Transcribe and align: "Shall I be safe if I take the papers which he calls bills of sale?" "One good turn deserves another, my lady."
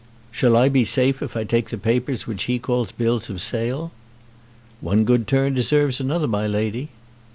"Shall 0.31 0.57
I 0.57 0.67
be 0.67 0.83
safe 0.83 1.21
if 1.21 1.37
I 1.37 1.43
take 1.43 1.69
the 1.69 1.77
papers 1.77 2.25
which 2.25 2.45
he 2.45 2.57
calls 2.57 2.91
bills 2.91 3.29
of 3.29 3.39
sale?" 3.39 3.91
"One 4.79 5.03
good 5.03 5.27
turn 5.27 5.53
deserves 5.53 5.99
another, 5.99 6.27
my 6.27 6.47
lady." 6.47 6.89